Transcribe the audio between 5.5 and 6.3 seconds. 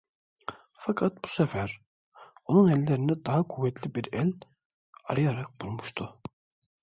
bulmuştu.